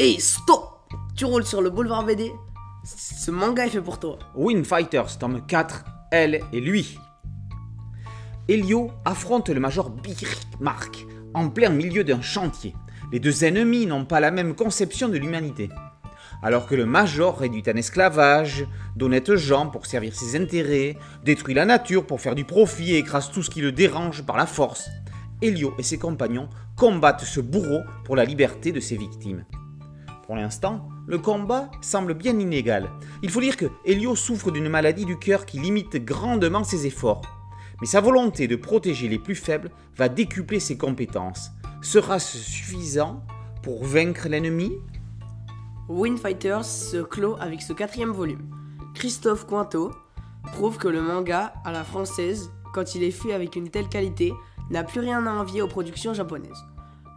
[0.00, 2.32] Hey, stop Tu roules sur le boulevard BD
[2.84, 4.16] Ce manga est fait pour toi.
[4.36, 6.96] Win Fighters, tome 4, elle et lui.
[8.46, 10.24] Elio affronte le major Big
[10.60, 11.04] Mark
[11.34, 12.76] en plein milieu d'un chantier.
[13.10, 15.68] Les deux ennemis n'ont pas la même conception de l'humanité.
[16.44, 21.64] Alors que le major réduit en esclavage d'honnêtes gens pour servir ses intérêts, détruit la
[21.64, 24.88] nature pour faire du profit et écrase tout ce qui le dérange par la force,
[25.42, 29.44] Elio et ses compagnons combattent ce bourreau pour la liberté de ses victimes.
[30.28, 32.90] Pour l'instant, le combat semble bien inégal.
[33.22, 37.22] Il faut dire que Elio souffre d'une maladie du cœur qui limite grandement ses efforts.
[37.80, 41.50] Mais sa volonté de protéger les plus faibles va décupler ses compétences.
[41.80, 43.24] Sera-ce suffisant
[43.62, 44.72] pour vaincre l'ennemi?
[45.88, 48.50] Win Fighters se clôt avec ce quatrième volume.
[48.94, 49.92] Christophe Cointeau
[50.52, 54.34] prouve que le manga à la française, quand il est fait avec une telle qualité,
[54.68, 56.66] n'a plus rien à envier aux productions japonaises.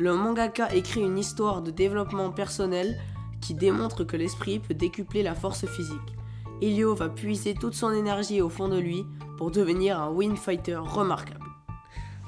[0.00, 2.96] Le mangaka écrit une histoire de développement personnel
[3.40, 6.14] qui démontre que l'esprit peut décupler la force physique.
[6.62, 9.04] Elio va puiser toute son énergie au fond de lui
[9.36, 11.44] pour devenir un Win Fighter remarquable.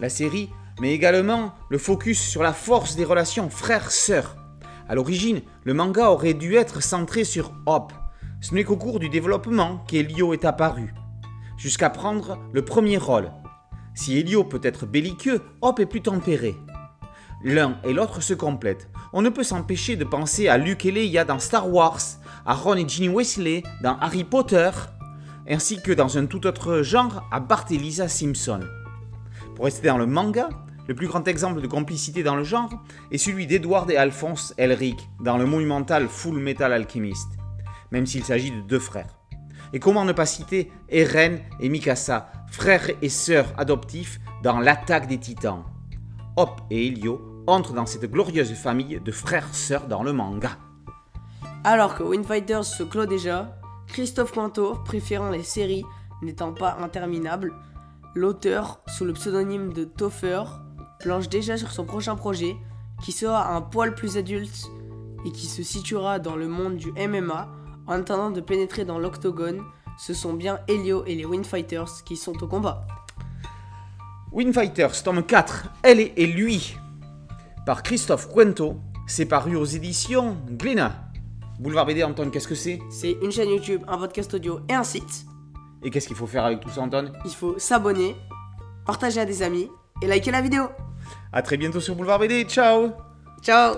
[0.00, 4.34] La série met également le focus sur la force des relations frères-sœurs.
[4.88, 7.92] À l'origine, le manga aurait dû être centré sur Hop.
[8.40, 10.92] Ce n'est qu'au cours du développement qu'Elio est apparu,
[11.56, 13.30] jusqu'à prendre le premier rôle.
[13.94, 16.56] Si Elio peut être belliqueux, Hop est plus tempéré.
[17.42, 18.88] L'un et l'autre se complètent.
[19.12, 22.00] On ne peut s'empêcher de penser à Luke et Leia dans Star Wars,
[22.44, 24.70] à Ron et Ginny Weasley dans Harry Potter,
[25.48, 28.60] ainsi que dans un tout autre genre à Bart et Lisa Simpson.
[29.56, 30.50] Pour rester dans le manga,
[30.86, 32.70] le plus grand exemple de complicité dans le genre
[33.10, 37.28] est celui d'Edward et Alphonse Elric dans le monumental Full Metal Alchemist,
[37.90, 39.18] même s'il s'agit de deux frères.
[39.72, 45.18] Et comment ne pas citer Eren et Mikasa, frères et sœurs adoptifs dans L'attaque des
[45.18, 45.64] titans?
[46.36, 50.50] Hop et Helio entrent dans cette glorieuse famille de frères-sœurs dans le manga.
[51.64, 53.56] Alors que Win Fighters se clôt déjà,
[53.88, 55.84] Christophe Cointeau, préférant les séries
[56.22, 57.52] n'étant pas interminables,
[58.14, 60.42] l'auteur, sous le pseudonyme de Toffer,
[61.00, 62.56] planche déjà sur son prochain projet,
[63.02, 64.70] qui sera un poil plus adulte
[65.24, 67.48] et qui se situera dans le monde du MMA
[67.86, 69.62] en attendant de pénétrer dans l'octogone.
[69.98, 72.86] Ce sont bien Helio et les Win Fighters qui sont au combat.
[74.32, 76.76] Win Fighters, tome 4, Elle et lui,
[77.66, 78.76] par Christophe Cuento,
[79.06, 80.94] c'est paru aux éditions Glénat.
[81.58, 82.78] Boulevard BD, Anton, qu'est-ce que c'est?
[82.90, 85.26] C'est une chaîne YouTube, un podcast audio et un site.
[85.82, 88.14] Et qu'est-ce qu'il faut faire avec tout ça, Anton Il faut s'abonner,
[88.86, 89.68] partager à des amis
[90.00, 90.64] et liker la vidéo.
[91.32, 92.92] A très bientôt sur Boulevard BD, ciao
[93.42, 93.74] Ciao